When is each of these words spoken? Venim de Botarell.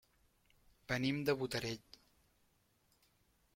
Venim 0.91 1.19
de 1.27 1.35
Botarell. 1.43 1.99